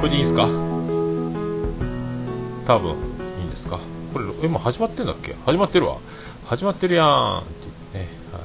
[0.00, 0.46] これでいいですか？
[2.66, 2.90] 多分
[3.38, 3.78] いいんですか？
[4.12, 5.34] これ今始まってんだっけ？
[5.44, 5.98] 始まってるわ。
[6.46, 7.44] 始まってるやんっ
[7.92, 8.42] てね、はい、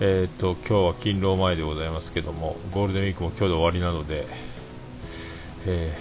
[0.00, 4.26] えっ、と今日は勤労前でございますけどもゴールデンウィークも今日で終わりなので
[5.66, 5.94] え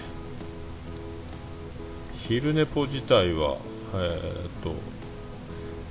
[2.16, 3.57] ー、昼寝ぽ自体は
[3.96, 4.73] えっ、と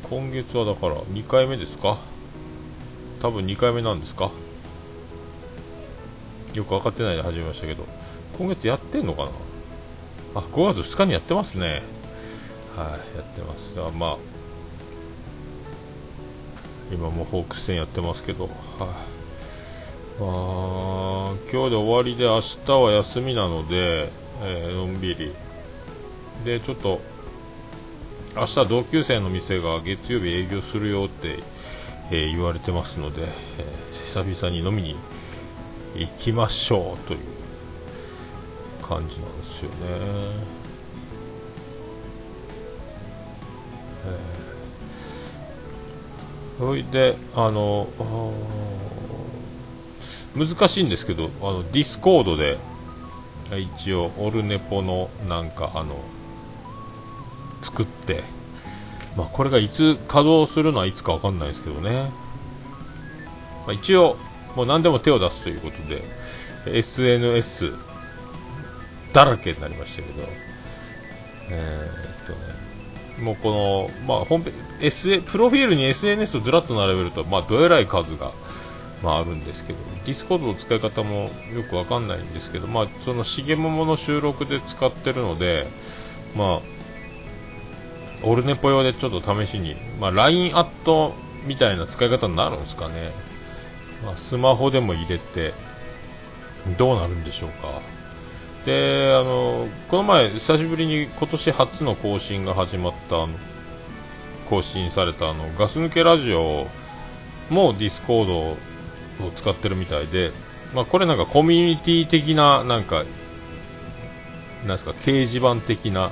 [0.08, 1.98] 今月はだから2回目ですか？
[3.20, 4.30] 多分2回目なんですか？
[6.54, 7.84] よく分かってないで始めましたけど。
[8.36, 9.30] 今月やってんのかな？
[10.36, 11.82] あ5月2日にやってますね。
[12.76, 13.74] はいやってます。
[13.80, 14.16] あまあ。
[16.90, 18.44] 今もホークス戦やってますけど。
[18.44, 18.52] はい、
[20.20, 20.26] ま
[21.32, 24.10] あ、今日で終わりで明日は休みなので、
[24.42, 25.34] えー、のんびり。
[26.44, 27.00] でちょっと
[28.36, 31.40] 明日同級生の店が月曜日営業するよって、
[32.10, 34.96] えー、言われてますので、えー、久々に飲みに
[35.96, 37.37] 行きましょうという。
[38.88, 39.74] 感じなんですよね。
[44.06, 47.86] えー、それであの
[50.34, 52.58] 難しいんですけどあの Discord で
[53.56, 55.96] 一応オルネポのなんかあの
[57.60, 58.22] 作って、
[59.16, 62.10] まあ、これがいつ稼働するのはいつか分かんないですけどね、
[63.66, 64.16] まあ、一応
[64.54, 66.02] もう何でも手を出すということで
[66.66, 67.72] SNS
[69.12, 70.28] だらけになりましたけど
[71.50, 72.68] えー、っとね
[73.20, 78.32] もうこの、まあ、本編 SA プロフィールに SNS とずらっと並べると、まあ、どえらい数が、
[79.02, 85.66] まあ、あるんですけど、 Discord の使い方もよくわかんないんですけど、まあ、その重桃の収録で使ってるので、
[86.36, 86.62] まあ、
[88.22, 91.14] オルネポ用でちょっと試しに、まあ、LINE アット
[91.44, 93.12] みたいな使い方になるんですかね。
[94.04, 95.54] まあ、スマホでも入れて、
[96.76, 97.97] どうなるんでしょうか。
[98.64, 103.26] で、あの、この前、久しぶりに今年初の更新が始まった、
[104.48, 106.66] 更新されたあの、ガス抜けラジオ
[107.50, 108.56] もディスコードを
[109.36, 110.32] 使ってるみたいで、
[110.74, 113.04] まあ、これなんかコミュニティ的な、なんか、
[114.66, 116.10] なんですか、掲示板的な、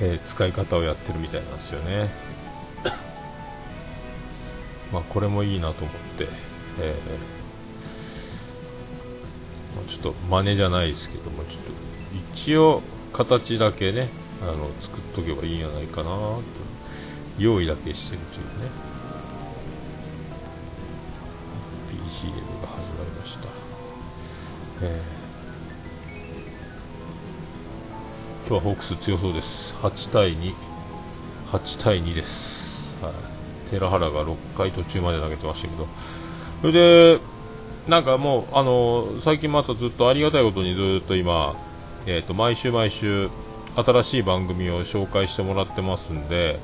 [0.00, 2.10] えー、使い方をやってるみたいなんですよね。
[4.92, 6.28] まあ、これもいいなと思って、
[6.80, 11.67] えー、ちょっと真似じゃないですけども、ちょっと
[12.40, 12.82] 一応
[13.12, 14.08] 形だけね、
[14.40, 16.42] あの作っとけばいいんじゃないかなと、
[17.36, 18.70] 用意だけしてるというね。
[21.90, 23.48] BGM が始まりました。
[24.82, 28.48] えー。
[28.48, 29.74] 今日はホークス強そうです。
[29.82, 30.54] 8対2
[31.50, 33.12] 8対2です、はい、
[33.70, 35.88] 寺原が6回途中まで投げてましたけど。
[36.62, 37.20] それで
[37.88, 41.56] なんかもうあの最近またずっとありがたいことにずっと今、
[42.10, 43.28] えーと、毎週毎週
[43.76, 46.58] 新しい番組を紹介してもらってますんで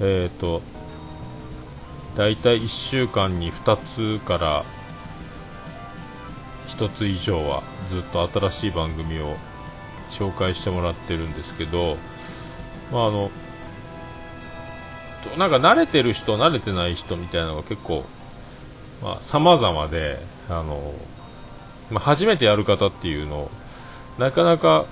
[0.00, 0.60] え、ー、と
[2.16, 3.76] 大体1週間に2
[4.18, 4.64] つから
[6.66, 9.36] 1つ以上はずっと新しい番組を
[10.10, 11.96] 紹介してもらってるんですけど、
[12.90, 13.30] まあ、あの
[15.38, 18.04] なんか慣れてる人、慣れてない人みたいなのが結構、
[19.00, 20.18] まあ、様々で、
[20.48, 20.92] あの、
[21.90, 23.50] まあ、初めてやる方っていうのを、
[24.18, 24.86] なかなか、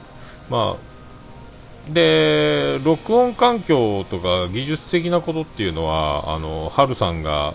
[0.48, 7.54] まあ、で、録音環境とか技術的なことっていうのは、あの、ハルさんが、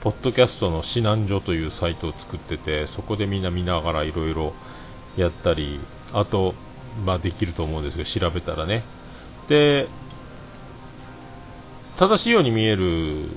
[0.00, 4.52] ポッドキャストの指南所というサイトを作ってて、そこでみんな見ながらいろいろ
[5.16, 5.80] やったり、
[6.12, 6.54] あと、
[7.04, 8.82] まあ、できると思うんですけど調べたらね。
[9.48, 9.88] で
[11.96, 13.28] 正しいように見える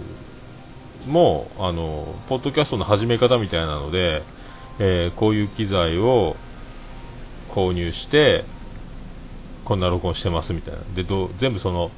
[1.07, 4.23] もあのポッドキャストの始め方みたいなので、
[4.79, 6.35] えー、こういう機材を
[7.57, 8.45] 購入して
[9.65, 10.79] こんな録音してますみたいな。
[10.95, 11.89] でど全部その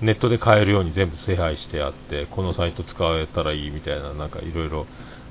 [0.00, 4.86] ネットで買えるように全部手配してあってこのサイト使えたらいいみたいななんかいろいろ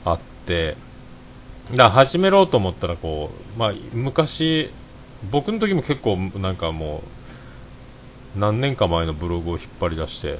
[0.06, 0.78] あって。
[1.74, 4.70] だ始めろと思ったらこう、まあ、昔
[5.32, 7.02] 僕の時も結構なんかも
[8.36, 10.38] う何年か前のブログを引っ張り出して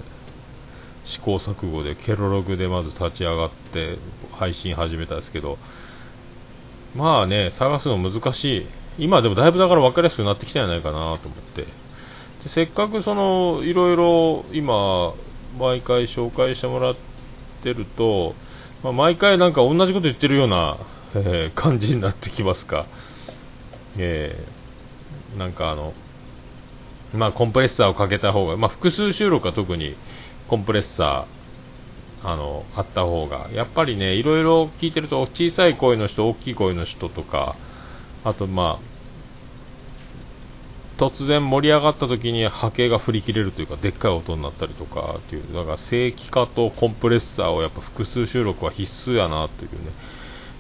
[1.04, 3.98] 試行錯誤でケロログでまず立ち上がって
[4.34, 5.58] 配信始めたんですけど
[6.96, 8.68] まあね探すの難しい。
[8.98, 11.20] 今でもだいぶだから分かりやすくなってきたんじゃないかなと思っ
[11.56, 11.64] て。
[11.64, 11.70] で
[12.48, 15.14] せっかくそのいろいろ今
[15.60, 16.96] 毎回紹介してもらっ
[17.64, 18.36] てると、
[18.84, 20.78] まあ、毎回なんか同じこと言ってるような、
[21.16, 22.86] えー、感じになってきますか、
[23.98, 24.56] えー
[25.38, 25.94] なんかあの、
[27.14, 29.96] まあ、コンプレッサーをかけた方が、まあ、複数収録は特に
[30.48, 33.48] コンプレッサーあのあった方が。
[33.54, 37.56] やっぱりねいろいろ聞いてると小さい声の人大きい声の人とか
[38.26, 38.96] あとまあ
[40.98, 49.92] 突然盛り上がった時に波形が振り切れるというかでっかい音になったりとかっていうだから正規化とコンプレッサーをやっぱ複数収録は必須やなというね。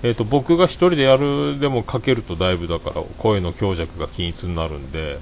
[0.04, 5.18] えーと、僕が1人でやるでもかけるとだいぶだから声の強弱が均一になるんで、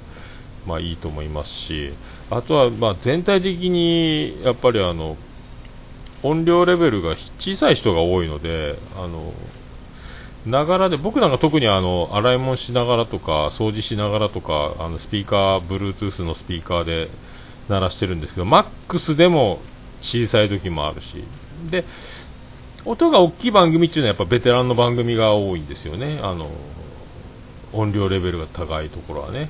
[0.68, 1.94] まあ、いいと思いますし
[2.30, 5.16] あとはま全体的にやっぱりあの
[6.22, 9.32] 音量レベルが小さい人が多いのであの
[10.46, 17.10] ながらで僕なんか特にあの洗い物しながらとか掃除しながらとかあのスピーカー Bluetooth のスピーカーで
[17.70, 19.60] 鳴らしてるんですけどマックスでも
[20.02, 21.24] 小さい時もあるし。
[21.70, 21.86] で
[22.86, 26.20] 音が大きい番組っていうのはやっぱベテランの番組が多いんですよね。
[26.22, 26.50] あの
[27.72, 29.50] 音量レベルが高いところはね。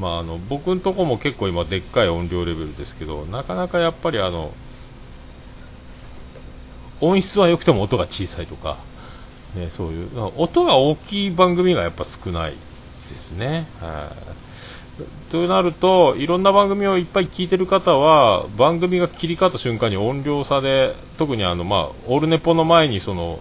[0.00, 4.52] まああの僕のとこも結構今でっかい音量レベルですけどなかなかやっぱりあの
[7.00, 8.78] 音質は良くても音が小さいとか
[9.54, 12.56] ね、そういう音が大きい番組がやっぱ少ないで
[13.16, 13.66] すね。
[13.80, 14.34] はい
[15.30, 23.40] となると、いろんな番組をいっぱい聞いてる方は、番組が切り替わった瞬間に音量差で、特にあの、まあ、オルネポの前にその、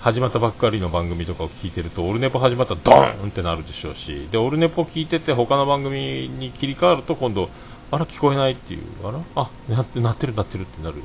[0.00, 7.48] 始まったばっかりの番組とかを聞いてると、オルネポ始まったらドーンってなるでしょうし、で、オルネポ聞いてて他の番組に切り替わると今度、
[7.92, 10.96] あら、聞こえないっていう、あら、あ、なってなってるなってるってなる。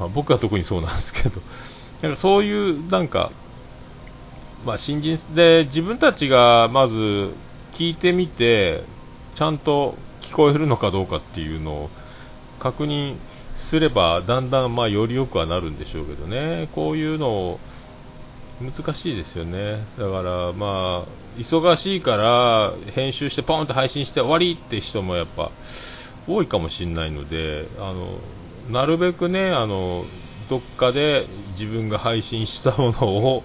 [0.00, 1.40] まあ、僕は特にそうなんですけど、
[2.02, 3.30] なんかそういうなんか
[4.66, 7.30] まあ、新人で自分たちがまず
[7.72, 8.82] 聞いてみて
[9.36, 11.90] ちゃんと聞こえるのかどうかっていうのを
[12.58, 13.14] 確認
[13.54, 16.68] すればだんだんまあよりよくはなるんでしょうけどね。
[16.74, 17.60] こういうの
[18.60, 19.84] 難しいですよね。
[19.96, 25.52] だからまあ忙しいから編集してポンと配信して終わりって人もやっぱ
[26.26, 28.18] 多いかもしれないのであの
[28.68, 30.06] なるべくねあの
[30.50, 33.44] どっかで自分が配信したものを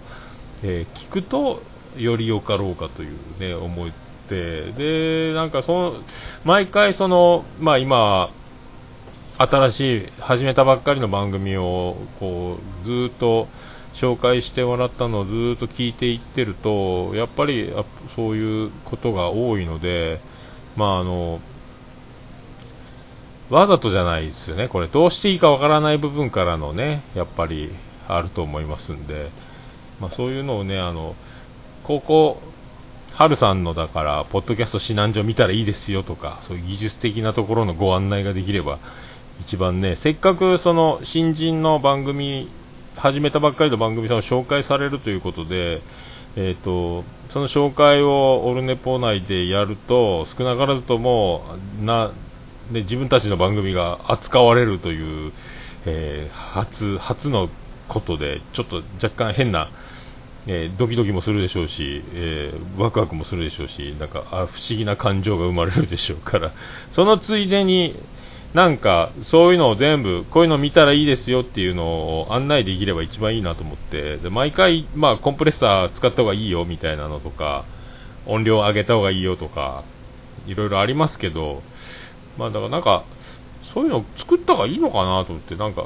[0.63, 1.63] えー、聞くと
[1.97, 3.89] よりよかろうかというね思っ
[4.29, 5.93] てでなんかその
[6.45, 8.31] 毎回そのまあ今
[9.37, 13.47] 新しい始めたばっかりの番組をこうずっと
[13.93, 17.73] 紹介してもらったのをずっと聞いていってるとやっぱり
[18.15, 20.21] そういうことが多いので
[20.77, 21.41] まああの
[23.49, 27.69] わざとじゃないですよね、これどうしていいかわからない部分からのねやっぱり
[28.07, 29.29] あると思いますんで。
[30.01, 31.15] まあ、そういうのをねあの
[31.83, 32.41] 高校
[33.13, 38.79] 春さんのだからポッドキャスト指南所見たらいいですよとかそういう技術的なところのご案内ができれば
[39.41, 42.49] 一番ねせっかくその新人の番組
[42.95, 45.81] 始めたばっかりの番組さんを紹介されるということで、
[46.35, 51.43] えーと、その紹介をオルネポ内でやると少なからずとも
[51.81, 52.11] な、
[52.69, 55.31] ね、自分たちの番組が扱われるという、
[55.85, 57.49] えー、初初の
[57.91, 59.69] ことでちょっと若干変な
[60.47, 66.51] えー、ドキドキもするでしょうし、えー、ワクワクもするでしょうし、なんかあ不思議な感情が生まれるでしょうから、
[66.91, 67.95] そのついでに、
[68.55, 77.63] なんかそういうのを全部、こういうの見たらいいですよっていうのを案内できれば一番いいなと思って、で毎回、まあ、コンプレッサー使った方がいいよみたいなのとか、
[78.25, 79.83] 音量上げた方がいいよとか、
[80.47, 81.61] いろいろありますけど、
[82.39, 83.03] まあ、だからなんか、
[83.73, 85.85] そういうの作った方がいいのかなと思って、なんか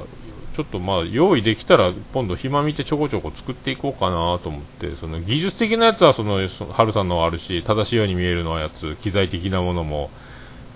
[0.56, 10.10] ちょっとまあ用意できたら今度暇見てちょこちょこ作っていこうかなと思ってその技術的なやつはその春さんのあるし正しいように見えるのやつ機材的なものも、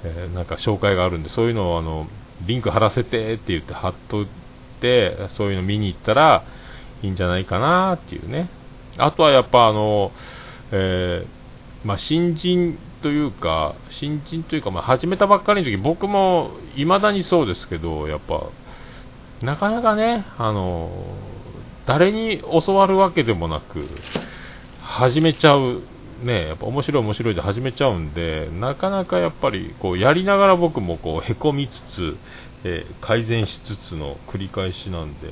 [0.03, 2.07] えー、なんか紹介があるんでそういうのをあの
[2.45, 4.27] リンク貼らせてって言って貼っとい
[4.81, 6.43] てそういうの見に行ったら
[7.01, 8.49] いいんじゃないかなっていうね。
[8.97, 10.11] あとはやっぱあの、
[10.73, 18.43] えー、まあ、新人というか新人というか、まあ、始めたばっかりの時僕も未だにそうですけどやっぱ
[19.43, 20.91] なかなかね、あの
[21.85, 23.87] 誰に教わるわけでもなく、
[24.81, 25.81] 始めちゃう、
[26.23, 32.17] ね、やっぱ面白い面白いで始めちゃうんで、なかなかやっぱりこうやりながら僕もこうへこみつつ、
[32.65, 35.29] えー、改善しつつの繰り返しなんで、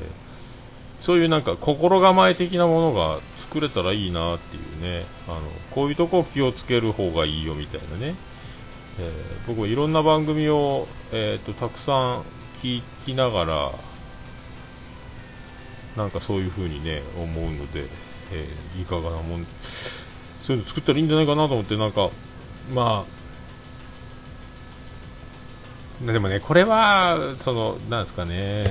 [1.02, 8.16] そういうなんか心構え的なものが作れたらいいなっていうね、あのこういうとこ気をつける方がいいよみたいなね、
[9.00, 12.24] えー、僕いろんな番組を、えーとたくさん
[12.64, 13.72] 聞きながら、
[15.98, 17.88] なんかそういう風にね思うので、
[18.32, 19.48] えー、いかがなもん
[20.44, 22.12] そういうの作ったらいいんじゃないかなと思ってなんか
[22.74, 23.04] ま
[26.04, 28.66] あでもねこれはそのなんですかね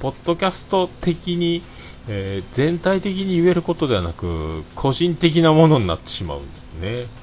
[0.00, 1.62] ポッドキャスト的に、
[2.08, 7.22] えー、全体的に言えることではなく個人的なものになってしまうんですね。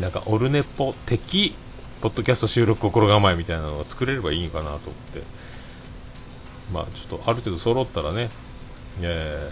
[0.00, 1.54] なんかオルネポ的
[2.00, 5.22] ポッドキャスト収録心構えみたいなのが作れればいいかなと思って。
[6.72, 8.30] まあ、ちょっとある程度揃ったらね、
[9.00, 9.50] え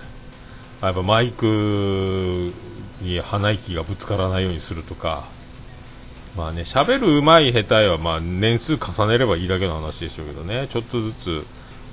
[0.82, 2.52] やっぱマイク
[3.00, 5.24] に鼻息がぶつからないようにするとか、
[6.36, 11.46] まあね、喋る上手い下手は、まあ年数重ねればいいだけの話でしょうけどね、ちょっとずつ、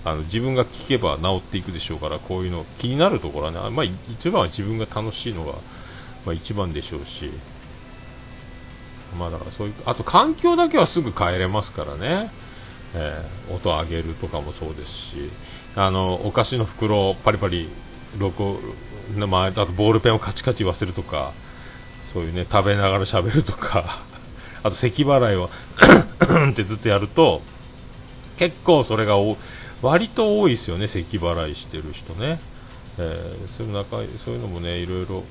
[0.03, 5.53] あの自分が聞けば治っていくでしょうから、こういうの気になるところはね、まあ一番は自分が楽しいのが、
[6.25, 7.31] まあ一番でしょうし、
[9.17, 12.29] まあだからそういう、あと環境だけはすぐ変えれますからね、
[12.95, 15.29] えー、音上げるとかもそうですし、
[15.75, 17.69] あの、お菓子の袋をパリパリ、
[18.17, 18.59] 録
[19.17, 21.33] まあ、あとボールペンをカチカチ忘れるとか、
[22.13, 23.99] そういうね、食べながら喋るとか、
[24.63, 25.49] あと咳払いを
[26.51, 27.41] ってずっとやると、
[28.37, 29.15] 結構それが
[29.81, 32.39] 割と多いですよね、咳払いしてる人ね。
[32.99, 35.23] えー、そういう中そういうのもね、いろいろ、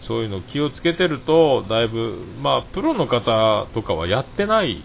[0.00, 4.82] そういうの気をつけてると、だいぶ、まあ、プロの方とかはやってない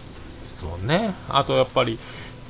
[0.64, 1.14] ですもんね。
[1.28, 1.98] あとやっぱり、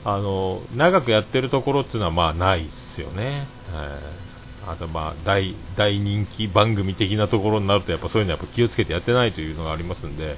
[0.05, 3.47] あの、長くやってるところっていうのはまあないっすよね。
[3.73, 10.37] えー、あとまあ、大、大人気番組的なところになると、やっぱそういうのやっぱ気をつけてやってないというのがありますんで、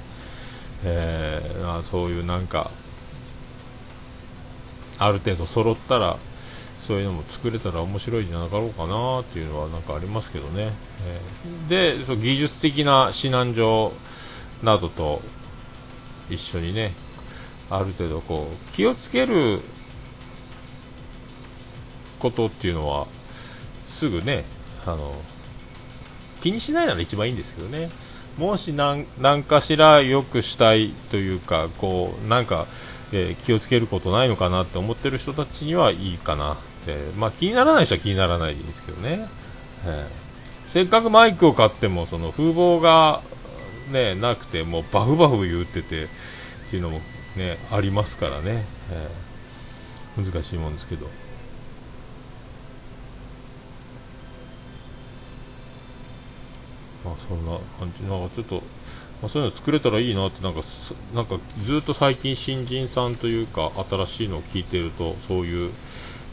[0.83, 2.71] えー、そういうなんか、
[4.99, 6.17] ある程度揃ったら、
[6.81, 10.71] そういうのも作れたら面白いんじゃなかろうかなっていうのはなんかありますけどね。
[11.69, 13.91] えー、で、技術的な指南状
[14.63, 15.21] などと
[16.29, 16.93] 一緒にね、
[17.69, 19.61] ある程度こう、気をつける
[22.19, 23.07] ことっていうのは、
[23.85, 24.45] すぐね、
[24.85, 25.15] あの、
[26.41, 27.89] 気にしないなら一番いいんですけどね。
[28.37, 32.67] もし何何かしら良くしたいというか、こう、なんか、
[33.11, 39.27] えー、気をつけることないのかなって思ってる人たちにはいいかなって、まあ気にならない人は気にならないでいいんですけどね。
[39.85, 43.21] えー、せっかくマイクを買っても、その風貌が
[43.91, 46.07] ね、なくて、もうバフバフ言ってて
[46.67, 46.99] っていうのも
[47.37, 48.65] ね、ありますからね。
[48.91, 51.07] えー、難しいもんですけど。
[57.05, 58.55] まあそんな感じ、なんかちょっと、
[59.21, 60.61] まあ、そういうの作れたらいいなってなんか
[61.15, 65.71] なんかずっと最近新人さんというか新しいのを聞いてるとそういう、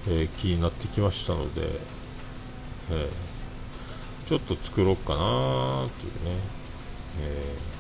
[0.09, 1.63] えー、気になってきましたので、
[2.91, 6.41] えー、ちょっと作ろうかなっていうね、
[7.23, 7.74] えー、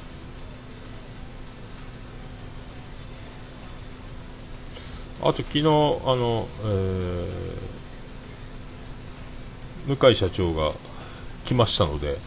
[5.21, 10.73] あと昨日あの、えー、向井社長が
[11.44, 12.18] 来ましたので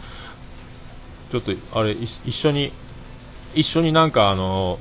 [1.31, 2.71] ちょっとあれ一緒に
[3.53, 4.79] 一緒になんかあの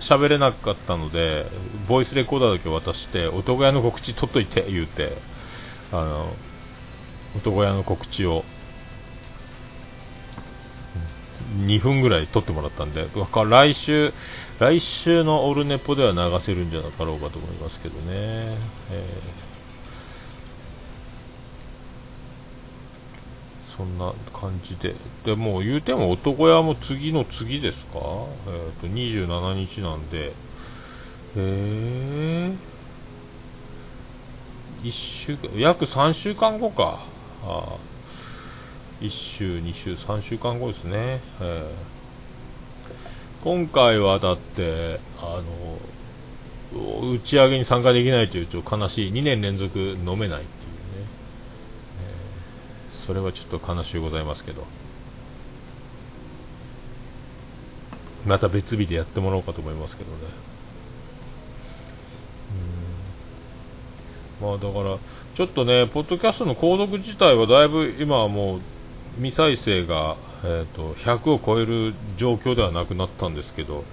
[0.00, 1.46] 喋れなかったので
[1.88, 5.16] ボイスレコーダーだけ渡して男屋の告知取っといて言うて
[5.92, 6.32] あの
[7.36, 8.44] 男屋の告知を
[11.56, 13.06] 2分ぐらい撮ってもらったんで
[13.48, 14.12] 来週
[14.58, 18.56] 来週のオルネポでは流せるんじゃなかろうかと思いますけどね、
[18.90, 19.46] えー。
[23.76, 24.94] そんな感じで。
[25.24, 27.98] で、も言うても男屋も次の次ですか？
[28.46, 30.32] えっ、ー、と、27日なんで、
[31.36, 37.00] えー、1週間、約3週間後か。
[37.44, 37.76] あ
[39.00, 41.20] 1週、2週、3週間後ですね。
[41.40, 45.40] えー、今回はだって、あ
[46.72, 49.12] の、打ち上げに参加できないというと悲しい。
[49.12, 50.46] 2年連続飲めないっていうね。
[53.06, 54.66] それはちょっと悲しゅうございますけど
[58.26, 60.16] また別日でやってもらおうかと思いますけどね
[64.42, 64.98] まあだから
[65.36, 68.60] ちょっとねポッドキャストの購読自体はだいぶ今はもう
[69.16, 73.84] 未再生が、えーと、100を超える状況ではなくなったんですけど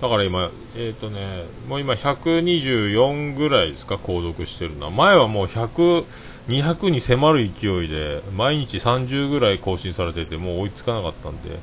[0.00, 4.90] だから今、えっ、ー、とね、もう今124ぐらいですか、購読してるのは。
[4.90, 6.04] 前はもう100、
[6.48, 11.58] 200に迫る勢いで毎日30ぐらい更新されててもう追いつかなかったんで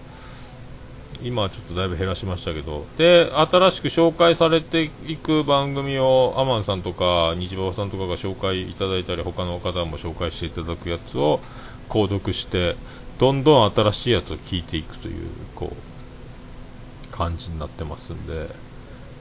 [1.22, 11.42] 今はちょっとだいぶ減らしましたけどで新しく紹介されていく番組をアマンさんとか西馬場さんとかが紹介いただいたり他の方も紹介していただくやつを
[11.90, 12.78] 購読して
[13.20, 18.50] どんどん新しいやつを聞いていくというこう感じになってますんで、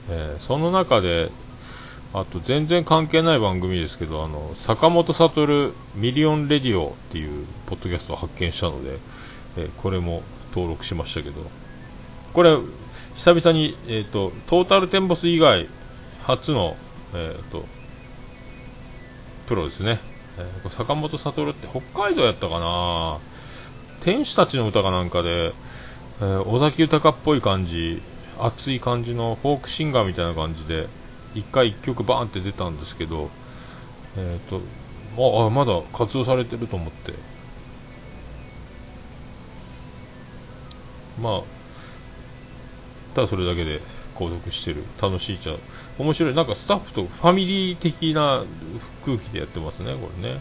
[0.09, 1.31] えー、その中で
[2.15, 8.99] あと全然関係ない番組ですけど、あの、坂本サトルミリオンレディオっていうポッドキャストを発見したので、
[9.59, 11.43] えー、これも登録しましたけど、
[12.33, 12.57] これ、
[13.15, 15.69] 久々に、えっ、ー、と、トータルテンボス以外、
[16.23, 16.77] 初の、
[17.15, 17.67] えっ、と、
[19.47, 19.99] プロですね。
[20.39, 23.19] えー、坂本サトルって北海道やったかな？
[24.01, 25.53] 天使たちの歌かなんかで、
[26.21, 28.03] えー、尾崎豊っぽい感じ、
[28.39, 30.89] 熱い感じのフォークシンガーみたいな感じで、
[31.35, 33.31] 1回1曲バーンって出たんですけど、
[34.17, 34.61] えーと、
[35.43, 37.13] ああまだ活動されてると思って。
[41.21, 41.43] まあ
[43.15, 43.81] ただそれだけで
[44.15, 44.85] 購読してる。
[45.01, 45.57] 楽しいちゃ
[45.99, 46.35] 面白い。
[46.35, 48.45] なんかスタッフとファミリー的な
[49.05, 50.41] 空気でやってますねこれね、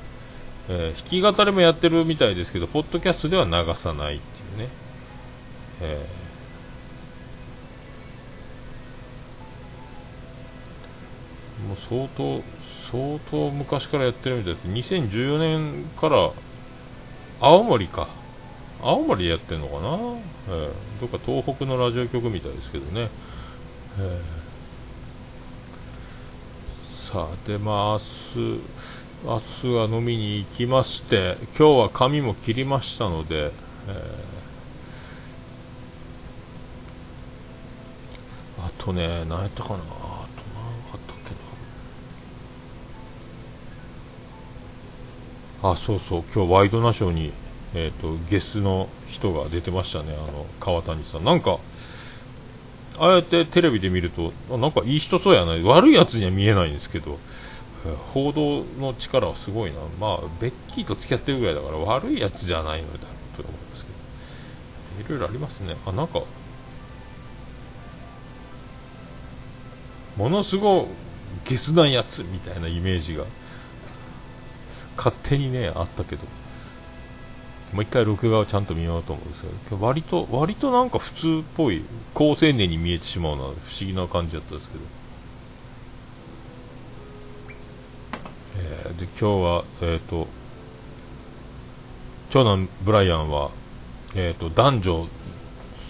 [0.69, 4.69] えー、弾き語りもやってるみたいですけどポッドキャストでは流さないっていうね、
[5.81, 12.41] えー、もう相当
[12.91, 14.67] 相当昔からやってるみたいです。
[14.95, 16.31] 2014年から
[17.41, 18.07] 青森か。
[18.81, 19.89] 青森でやってんのかな、
[20.55, 20.71] えー、
[21.01, 23.09] どっか東北のラジオ局みたいですけどね、
[23.99, 28.61] えー、さあでまあ明日
[29.23, 33.51] 明日は飲みに行きまして今日は髪も切りましたので、
[33.87, 41.31] えー、あとね何やったかなあと何あったっけ
[45.61, 45.71] な。
[45.71, 47.33] あそうそう今日ワイドナショーに
[47.73, 51.25] えーと、ゲスの人が出てましたね、あの川谷さん。
[51.25, 51.59] なんか、
[52.97, 55.55] ああやってテレビで見ると、なんかいい人そうやな。
[55.55, 57.19] い、悪いやつには見えないんですけど、
[58.13, 62.99] 報道の力はすごいな、まあ、ベッキーと付き合ってるぐらいだから悪いやつじゃないのだ
[63.37, 63.91] と思うんですけ
[65.03, 65.75] ど、いろいろありますね。
[65.85, 66.21] あ、なんか、
[70.17, 70.85] ものすごい
[71.47, 73.23] ゲスなやつみたいなイメージが
[74.97, 76.23] 勝手にねあったけど
[77.73, 84.96] もう一回録画をちゃんと見ようと思うんですけど、割と、割となんか普通っぽい、高青年に見えてしまうのは不思議な感じだったんですけど。
[88.57, 90.27] えー、で、今日は、えっ、ー、と、
[92.29, 93.51] 長男ブライアンは、
[94.15, 95.07] えっ、ー、と、男女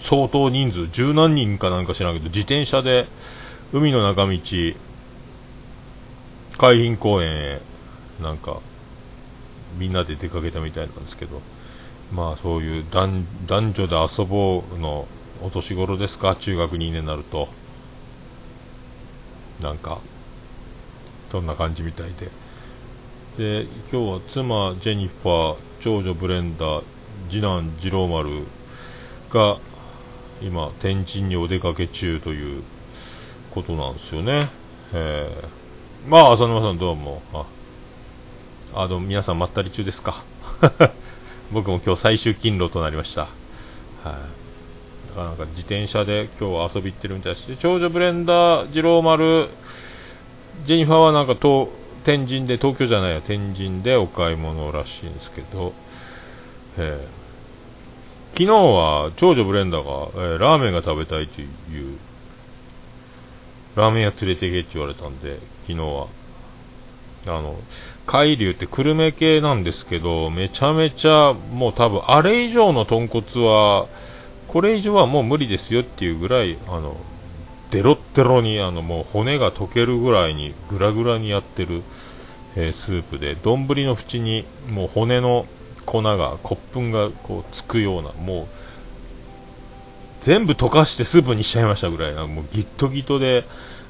[0.02, 3.06] 相当人数、十何人かなんか知らんけど、自転車で
[3.72, 4.32] 海の中道、
[6.58, 7.60] 海浜公園へ、
[8.20, 8.60] なんか、
[9.78, 11.40] みんなで出かけたみたいなんですけど、
[12.12, 15.06] まあそういう男女で遊ぼうの
[15.42, 16.36] お年頃ですか？
[16.36, 17.48] 中学2年になると。
[19.60, 19.98] なんか
[21.30, 22.30] そんな感じみたいで。
[23.38, 26.84] で今日は妻ジェニファー長女ブレンダー
[27.30, 28.42] 次男次郎丸
[29.30, 29.58] が
[30.42, 32.64] 今天神にお出かけ中という
[33.52, 34.50] ことなんですよね、
[34.92, 37.22] えー、まあ浅沼さんどうも。
[37.32, 37.46] あ
[38.74, 40.24] あどうも皆さんまったり中ですか。
[41.52, 43.20] 僕も今日最終勤労となりました。
[43.20, 44.20] はい、だか
[45.14, 49.48] らなんか自転車で今日は遊び行ってるみたいです長女ブレンダー、次郎丸、
[50.66, 51.36] ジェニファーはなんか
[52.08, 55.74] 天神で、東京じゃないや、天神でお買い物らしいんですけど、
[56.78, 61.98] えー、昨日は長女ブレンダーが、えー、ラーメンが食べたいという、
[63.76, 66.06] ラーメン屋連れて行けって言われたんで、昨日は、
[67.26, 67.56] あの、
[68.06, 73.86] 海流って久留米系なんですけど、めちゃめちゃもう多分あれ以上の豚骨は、
[74.46, 76.96] これ以上はもう無理ですよっていうぐらい、あの、
[77.70, 81.82] デロッデロにあのもう骨が溶けるぐらいにグラグラにやってる、
[82.58, 85.46] えー、スープで、丼の縁にもう骨の
[85.86, 88.46] 粉が、骨粉がこうつくような、もう、
[90.20, 93.44] 全部溶かしてスープにしちゃいましたぐらいな、もうギットギトで、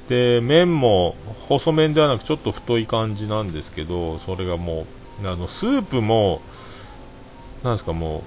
[0.08, 1.16] で麺も
[1.48, 4.86] 細麺ではなくちょっと太い感じなんですけどそれがも
[5.22, 6.40] うあのスープも
[7.62, 8.22] なんですかもう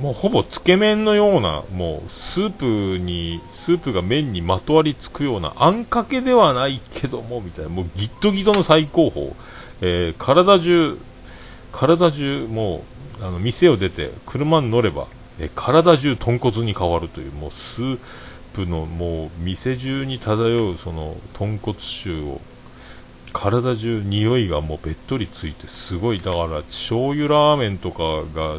[0.00, 9.32] もうほぼつけ麺のようなもうスープにスープが麺にまとわりつくようなあんかけではないけどもみたいなもうギットギトの最高峰、
[9.80, 10.98] えー、体中
[11.72, 12.84] 体中も
[13.20, 15.06] うあの店を出て車に乗れば、
[15.38, 17.98] え体中豚骨に変わるというもうスー
[18.54, 22.40] プのもう店中に漂うその豚骨臭を
[23.32, 28.56] 体中匂いがもうべっとりついてすごいだから醤油ラーメンとかが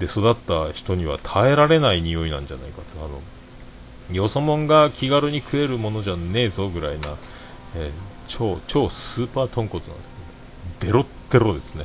[0.00, 3.04] で育った人には耐えられない匂いなんじゃないかと。
[3.04, 3.20] あの
[4.12, 7.16] よそもんが気軽に食えるものじゃねえぞぐらいな、
[7.76, 7.90] えー、
[8.26, 10.08] 超超スーパー豚骨なんです
[10.80, 11.84] けどデロッデロですね、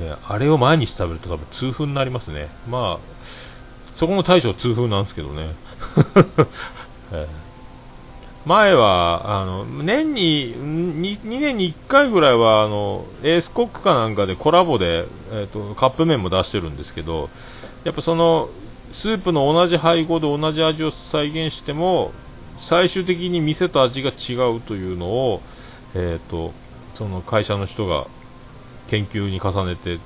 [0.00, 2.48] えー、あれを毎日食べると多分痛風になりますね。
[2.68, 3.12] まあ
[3.94, 5.54] そこの大将痛風なんですけどね。
[8.44, 17.30] 前はあの年に 2, 2, 年に1回ぐらいはあのエースコックかなんかでコラボで、えーと、カップ麺も出してるんですけど
[17.84, 18.48] やっぱその
[18.92, 22.12] スープの同じ配合で同じ味を再現しても
[22.56, 25.40] 最終的に店と味が違うというのを、
[25.94, 26.52] えーと
[26.94, 28.06] その会社の人が
[28.88, 29.98] 研究に重ねて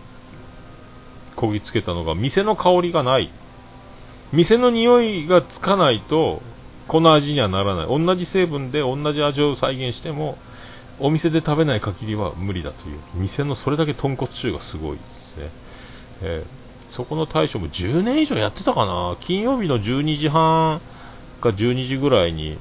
[1.35, 3.29] こぎつけたのが店の香りがない。
[4.33, 6.42] 店の匂いがつかないと
[6.88, 7.87] この味にはならない。
[7.87, 10.38] 同じ成分で同じ味を再現しても、
[10.99, 12.99] お店で食べない限りは無理だという。
[13.14, 15.51] 店のそれだけ豚骨臭がすごいですね、
[16.22, 19.16] えー、そこの大将も10年以上やってたかな。
[19.20, 20.81] 金曜日の12時半
[21.40, 22.59] か12時ぐらいに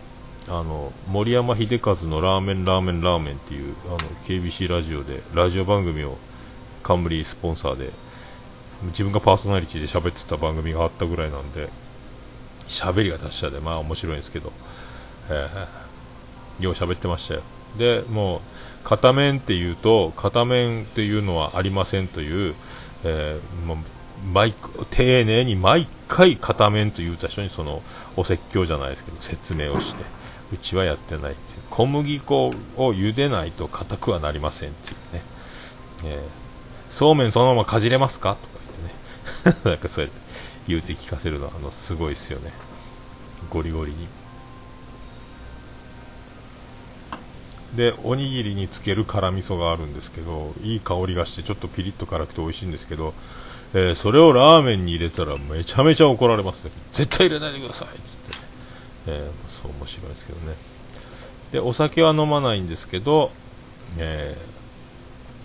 [0.48, 6.18] あの森山秀和のラーメンラーメンラーメンっていうあの KBC ラジオでラジオ番組を
[6.84, 7.90] 冠スポンサーで
[8.88, 11.70] 自分がパーソナリティで喋ってた番組があったぐらいなんで
[12.68, 14.52] 喋りが達者でまあ面白いんですけど、
[15.30, 17.42] えー、よう喋ってましたよ。
[17.78, 18.40] でもう
[18.84, 22.56] 片面っていうと片面っていうのはありませんという、
[23.04, 23.78] えー、もう
[24.32, 24.54] 毎
[24.92, 27.82] 丁寧に毎回片面と言った人にその
[28.16, 30.04] お説教じゃないですけど説明をして
[30.54, 32.54] うちはやってないって小麦粉を
[32.94, 35.22] 茹でないと硬くはなりませんっていうね、
[36.06, 38.36] えー、そうめんそのままかじれますか？
[38.36, 38.56] とか。
[39.64, 40.20] なんかそうやって
[40.68, 42.52] 言うて聞かせるのはあのすごいですよね。
[43.50, 44.08] ゴリゴリに。
[47.76, 53.14] でおにぎりにつける辛味噌があるんですけどいい香りがしてちょっとピリッと辛くて美味しいんですけど、
[53.74, 56.72] えー、それをラーメンに入れたらめちゃめちゃ怒られますね。
[56.94, 58.46] 絶対入れないでくださいっつって、
[59.08, 60.56] えー、そう面白いですけどね。
[61.52, 63.32] でお酒は飲まないんですけど、
[63.98, 64.38] え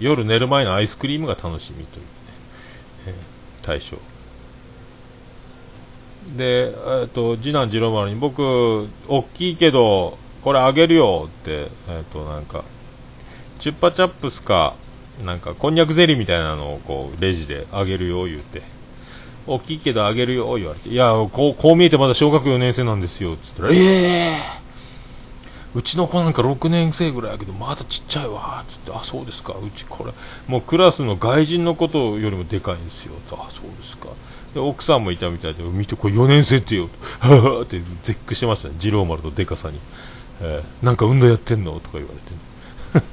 [0.00, 2.08] ー、夜寝る前のアイスクリームが楽しみというね、
[3.08, 3.14] えー、
[3.62, 3.96] 対象
[6.36, 12.64] で、えーと、次男次郎丸に僕大きいけどこれあげるよって、えっ、と、なんか、
[13.58, 14.74] チュッパチャップスか、
[15.24, 18.62] なんか、こんにゃくゼリーみたいなのをこう、レジであげるよ、言うて。
[19.46, 20.88] 大きいけどあげるよ、言われて。
[20.88, 24.69] いや、こう、こう見えてまだ小学4年生なんですよっ、つったら、ええー、
[25.74, 30.12] うちの子なんか6年生ぐらいやけど、まだちっちゃいわ、つって、あ、そうですか、うちこれ、
[30.48, 34.08] もうクラスの外人のことよりもでかいんですよ、と、あ、そうですか。
[34.52, 36.88] で、奥さんもいたみたいで、見て、これ4年生ってよ、
[37.20, 39.78] は ぁって絶句してましたね、二郎丸のでかさに。
[40.42, 41.72] えー、なんか運動やってんの？
[41.80, 43.12] とか言われて、ね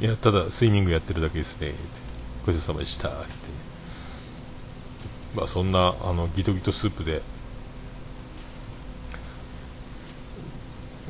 [0.06, 1.74] いや、ただスイミングやってるだけですね、
[2.46, 3.26] ごちそうさまでした、って、ね、
[5.34, 7.22] まあそんな、あの、ギトギトスープで、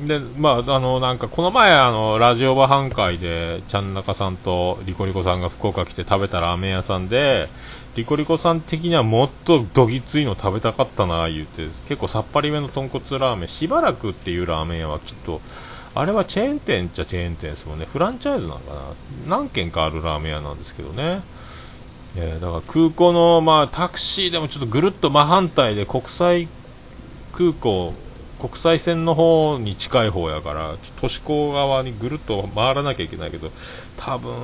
[0.01, 7.47] で、まあ、あの、なんか、この前、あの、ラジオバ半会で、ちゃん中さんとリコリコさんが福岡来て食べたラーメン屋さんで、
[7.95, 15.41] リコリコさん的にはもっとどぎついの食べたかったな言うて結構さっぱりめの豚骨ラーメンしばらくっていうラーメン屋はきっと
[15.93, 17.85] あれはチェーン店っちゃチェーン店ですもんね。
[17.85, 18.81] フランチャイズなのかな。
[19.27, 21.21] 何軒かあるラーメン屋なんですけどね、
[22.15, 26.47] えー、だから空港の、まあ、タクシーでもちょっとぐるっと真反対で国際
[27.33, 27.93] 空港
[28.43, 33.49] 国際線の方に近い方やから都市港側にぐるっと回らなきゃいけないけど
[33.95, 34.35] 多分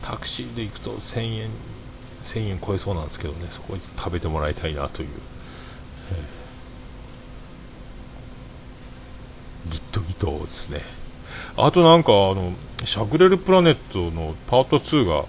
[0.00, 1.50] タクシーで行くと1000円
[2.22, 3.48] 1000円超えそうなんですけどね。
[3.50, 5.08] そこに食べてもらいたいなという、
[9.68, 10.82] ギットギトですね。
[11.56, 12.52] あとなんかあの
[12.84, 15.24] しゃくれるプラネットのパート2が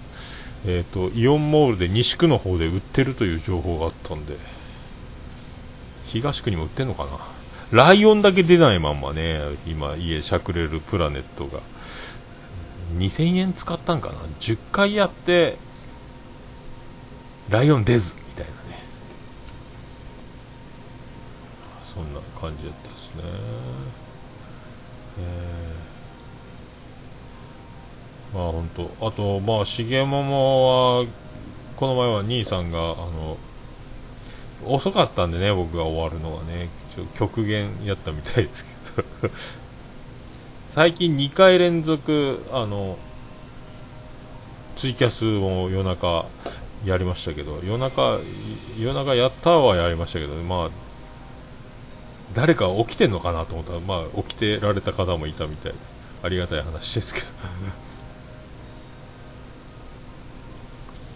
[0.66, 4.53] えっ、ー、とイオンモールで西区の方で売ってるという情報があったんで。
[6.14, 7.10] 東区にも売ってんのかな？
[7.72, 11.60] ライオンだけ出ないまんまね今家しゃくれるプラネットが。
[12.96, 15.56] 2000円使ったんかな？10回やって
[17.50, 18.56] ライオン出ずみたいなね。
[21.82, 23.22] そんな感じだったですね。
[25.18, 31.06] えー、まあ本当あとまあ重桃は
[31.76, 33.36] この前は兄さんがあの
[34.66, 36.68] 遅かったんでね僕が終わるのはね。
[36.94, 39.30] ちょ極限やったみたいですけど。
[40.70, 42.98] 最近2回連続あの
[44.76, 46.26] ツイキャスを夜中
[46.84, 47.60] やりましたけど。
[47.64, 48.18] 夜中
[48.78, 50.70] 夜中やったはやりましたけど、まあ
[52.34, 53.72] 誰か起きてんのかなと思った。
[53.74, 55.78] ら、まあ、起きてられた方もいたみたいで。
[56.24, 57.26] ありがたい話ですけど。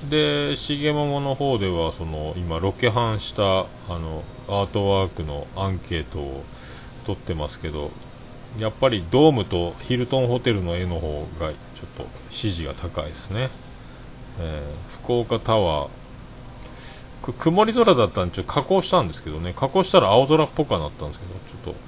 [0.04, 6.44] で重桃の方ではその今ロケハンしたあのアートワークのアンケートを
[7.04, 7.90] 取ってますけど
[8.58, 11.56] やっぱりドームとヒルトンホテルの絵の方がちょっ
[11.96, 13.50] と支持が高いですね。
[14.40, 15.90] えー、福岡タワー。
[17.38, 19.52] 曇り空だったんでちょっと加工したんですけどね。
[19.54, 21.80] 加工したら青空っぽくなったんですけどちょっと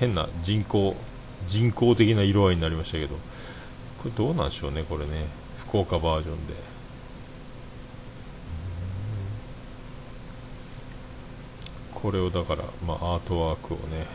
[0.00, 0.96] 変な人工
[1.46, 3.16] 人工的な色合いになりましたけど。
[4.02, 5.26] これどうなんでしょうねこれね。
[5.72, 6.54] 福岡バージョンで。
[11.94, 14.06] これをだから、まあ、アートワークをね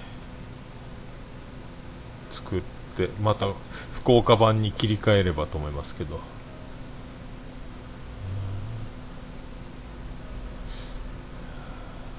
[2.29, 2.61] 作っ
[2.95, 3.47] てまた
[3.91, 6.19] 福岡版に切り替えればと思いますけど。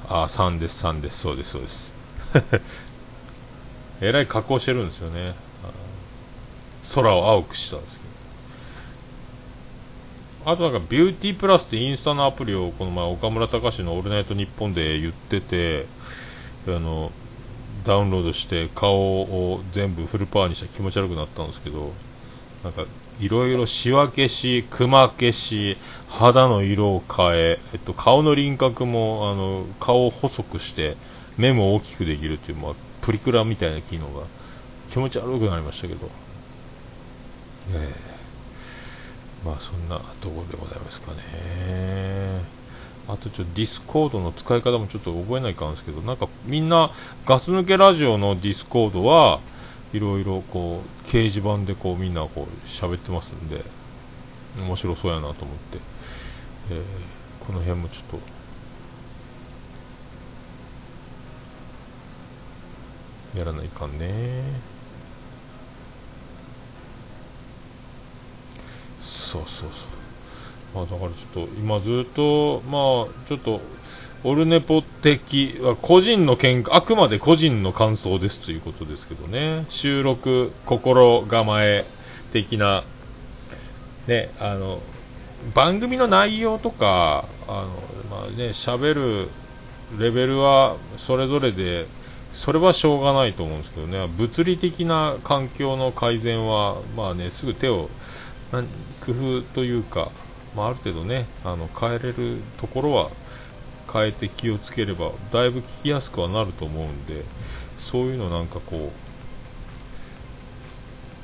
[0.08, 1.20] ああ3です3です。
[1.20, 1.92] そうですそうです。
[4.02, 5.36] えらい加工してるんですよね。
[6.92, 7.97] 空を青くしたんです
[10.44, 15.86] あとなんかビューティープラスってインスタのアプリをこの前岡村隆史の「オールナイトニッポン」で言ってて
[16.66, 17.12] あの
[17.84, 21.92] ダウンロードして顔を全部フルパワーにした気持ち悪くなったんですけど
[22.64, 22.84] なんか
[23.20, 25.76] いろいろしわ消し、くま消し、
[26.08, 30.96] 肌の色を変え、えっと、顔の輪郭もあの顔を細くして
[31.36, 32.72] 目も大きくできるっていう、まあ、
[33.02, 34.24] プリクラみたいな機能が
[34.88, 36.08] 気持ち悪くなりましたけど、
[37.72, 38.07] えー、
[39.44, 42.58] まあそんなところでございますかね。
[43.08, 46.90] あとちょっとディスコードの使い方もちょっと覚えないかんですけど、なんかみんな
[47.24, 49.40] ガス抜けラジオのディスコードは
[49.94, 53.64] いろいろこう掲示板でこうみんなこう喋ってますんで
[54.58, 55.78] 面白そうやなと思って、
[56.70, 56.82] えー、
[57.46, 58.38] この辺もちょっと。
[63.38, 64.42] やらないかんね。
[69.28, 69.98] そうそうそう。
[70.74, 73.60] まあだからちょっと今ずっとまあちょっと
[74.24, 79.66] オルネポ的は個人の見あくまで個人の感想ですということですけどね。
[79.68, 81.84] 収録心構え
[82.32, 82.84] 的な
[84.06, 84.80] ねあの
[85.54, 87.66] 番組の内容とかあ
[88.10, 89.28] のまあね喋る
[89.98, 91.86] レベルはそれぞれで
[92.32, 94.06] それはしょうがないと思うんですけどね。
[94.16, 97.88] 物理的な環境の改善はまあねすぐ手を
[99.08, 100.10] 工夫というか、
[100.54, 103.10] まあ、ある程度ねあの変えれるところは
[103.90, 107.24] 変えて気をつければだいぶ聞きやすくはなると思うんで
[107.78, 108.92] そういうのなんかこ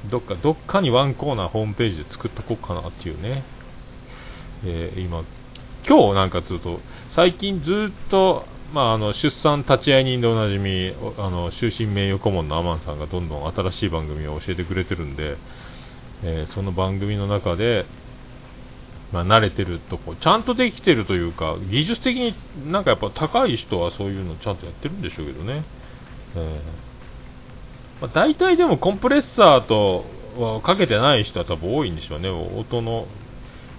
[0.06, 3.42] うどっかどっかにワンコーナーホームページで作っとこうかなっていうね、
[4.64, 5.22] えー、今
[5.86, 15.36] 今日なんかすると最近ずっとまあ、あの出産立会人でおなじみあの終身名誉顧問のアマンさんがどんどん新しい番組を教えてくれてるんで、
[16.24, 17.86] えー、その番組の中で
[19.14, 22.34] まあ、慣れてるとこちゃんとできてるというか技術的に
[22.68, 25.62] なんかやっぱ高い人はそういうのちゃんとやってるんでしょうけどね、
[26.34, 26.42] えー
[28.02, 30.04] まあ、大体でもコンプレッサーと
[30.36, 32.28] はかけてない人は多分多いんでしょうね。
[32.28, 33.06] 音の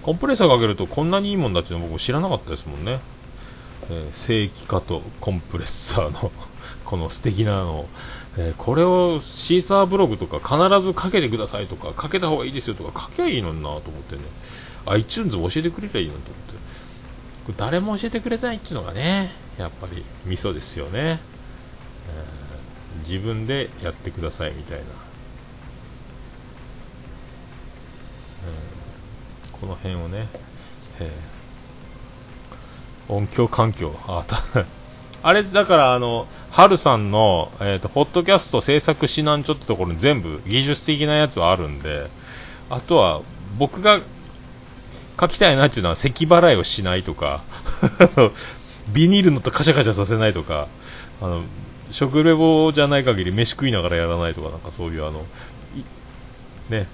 [0.02, 3.00] コンプレッサーかけるとこんなにいいもんだっていうの僕知らなかったですもんね、
[3.90, 6.32] えー、正規化とコンプレッサーの
[6.86, 7.88] この素敵なのを。
[8.38, 14.22] えー、これをシーサーブログとか必ずかけてくださいとかかけた方がいいですよとか書けばいいのになと思ってね。
[14.86, 16.46] iTunes 教えてくれりゃいいのと思って。
[17.46, 21.20] これ誰も教えてくれないっていうのがねやっぱりミソですよね、
[22.08, 24.90] えー、自分でやってくださいみたいな、うん、
[29.60, 30.26] この辺をね、
[30.98, 34.42] えー、音響環境あた
[35.26, 42.06] あれだからあのハルさんの、えーと、ポッドキャスト制作指南書ってところに全部技術的なやつはあるんで
[42.70, 43.22] あとは
[43.58, 43.98] 僕が
[45.20, 47.42] 書きたいなっていうのは咳払いをしないとか
[48.94, 50.68] ビニールのとカシャカシャさせないとか
[51.20, 51.42] あの
[51.90, 55.26] 食レポじゃない限り飯食いながらやらないとかなんかそういうあの
[56.70, 56.86] ね。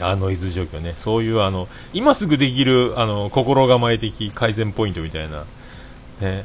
[0.00, 0.94] あノイズ状況ね。
[0.96, 5.44] そういうあの今すぐできるあの心構え的改善ポイントみたいな
[6.20, 6.44] ね。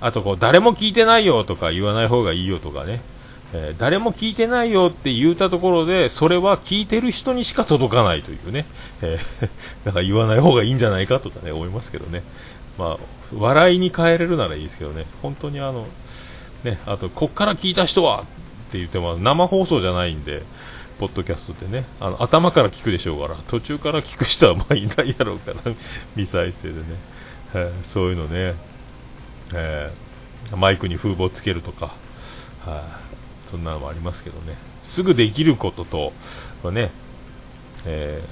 [0.00, 3.00] あとこう誰も聞いてないよとか言わない方がいいよとかね。
[3.52, 8.66] えー、誰も聞いてないよって言うたところで、それは聞いてる人にしか届かないというね、
[9.00, 9.48] えー、
[9.86, 12.22] なんか言わない方がいいんじゃないかとかね、思いますけどね。
[12.78, 12.98] まあ、
[13.32, 15.86] 笑いに変えれるならいいですけどね、本当にあの、
[16.64, 18.24] ね、あと、こっから聞いた人はっ
[18.72, 20.42] て言っても、生放送じゃないんで、
[20.98, 25.72] ポッドキャストってね、あの頭から聞くでしょうから、途中から聞く人はまあいないやろうから、
[26.16, 26.82] 未再生でね、
[27.54, 28.54] えー、そういうのね、
[29.54, 31.92] えー、マイクに風防つけるとか、は、
[32.66, 33.00] あ、
[33.50, 34.56] そんなのもありますけどね。
[34.82, 36.12] すぐできることと
[36.70, 36.90] ね
[37.86, 38.22] え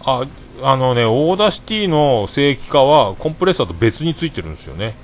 [0.00, 0.26] ー、あ
[0.62, 4.94] あのね Audacity の正規化はコンプレッサーと別についてるんですよね、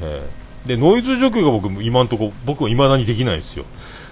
[0.00, 3.64] えー、でノイズ除去が僕今のとこ僕は未だにできないんですよ。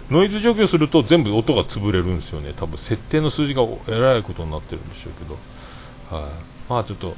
[0.08, 2.52] ノイズ除去すると全部音が潰れるんですよね。
[2.54, 6.16] 多分設定の数字がえらいことになってるんでしょうけど。
[6.16, 6.30] はい、
[6.68, 7.16] まあちょっと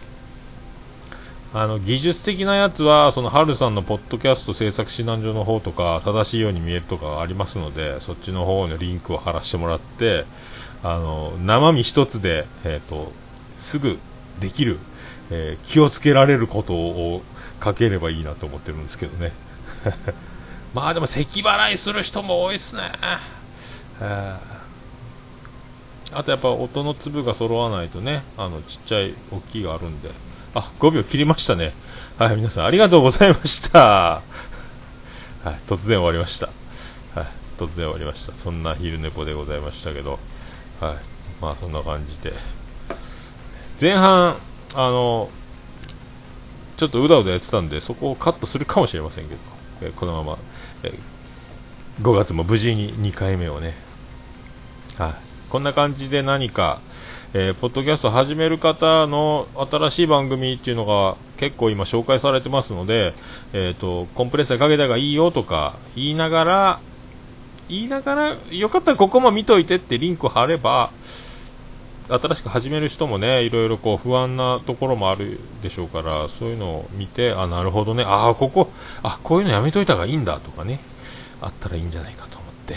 [1.54, 10.26] あの技術的なやつはそのハルさんのポッドキャスト制作指南所の方とか正しいように見えるとかありますのでそっちの方のリンクを貼らせてもらって
[10.82, 13.12] あの生身一つで、えーと、
[13.52, 13.98] すぐ
[14.40, 14.78] できる、
[15.30, 17.22] えー、気をつけられることを
[17.64, 19.32] 書ければいいなと思ってるんですけどね。
[20.74, 22.92] まあでも咳払いする人も多いですね。
[24.00, 24.38] あ
[26.22, 30.11] とやっぱ音の粒が揃わないとねあのちっちゃい大きいがあるんで。
[30.54, 31.72] あ、5秒切りましたね。
[32.18, 33.78] はい、皆さんありがとうございました。
[33.80, 34.22] は
[35.46, 36.48] い、突然終わりました。
[37.14, 37.26] はい、
[37.58, 38.32] 突然終わりました。
[38.32, 40.18] そんな昼寝ぽでございましたけど、
[40.80, 40.96] はい、
[41.40, 42.32] まあそんな感じで。
[43.80, 44.37] 前半、
[44.74, 45.30] あの、
[46.76, 49.40] ちょっとうだうだやってたんで、そこをカットするかもしれませんけど、
[49.82, 50.38] えこのまま、
[50.82, 50.92] え
[52.02, 53.74] 5月も無事に2回目をね、
[54.96, 55.14] はい、
[55.50, 56.80] こんな感じで何か、
[57.34, 63.12] えー、ポッドキャスト始める方の新しい番組っていうのが結構今紹介されてますので、
[63.52, 66.80] えっ、ー、と、コンプレッサーかけた方がいいよとか言いながら、
[67.68, 70.90] 言いながら、よかったらここも見といてってリンク貼れば、
[72.08, 78.70] 新しく始める人もね、いろいろこう不安なところもあるでしょうから、そういうのを見て、あ、なるほどね、あ、ここ、
[79.02, 80.80] あ、こういうのやめといた方がいいんだとかね、
[81.42, 82.76] あったらいいんじゃないかと思って、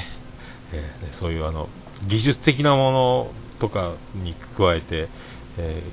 [0.73, 1.69] えー、ね、そういうあの、
[2.05, 5.07] 技術的なものとかに加えて、
[5.59, 5.83] え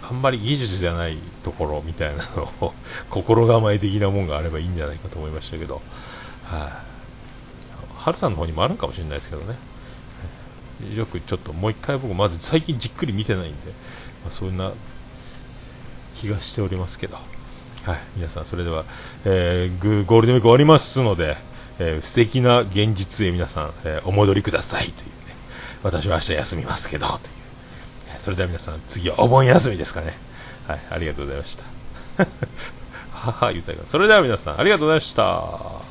[0.00, 2.74] ー、あんまり技術じゃないところみたいなのを
[3.08, 5.80] 心構え的なもんがあればいいんじゃないかと思いましたけど、は、
[6.50, 6.82] あ、
[7.96, 9.56] 春さんの方にもあるかもしれないですけどね。
[10.96, 13.56] よくちょっともう一回僕まず最近じっくり見てないんで、
[14.24, 14.72] まあ、そんな
[16.16, 17.18] 気がしておりますけど、
[17.84, 18.84] はい、皆さんそれでは、
[19.24, 21.36] えー、ゴールデンウィーク終わりますので、
[21.78, 25.19] えー、素敵な現実へ皆さん、えー、お戻りくださいという、
[25.82, 27.20] 私は明日休みますけど、
[28.20, 30.14] それでは皆さん、次はお盆休みですかね。
[30.66, 31.64] はい、ありがとうございました。
[33.12, 35.89] はは、言うたそれでは皆さん、ありがとうございました。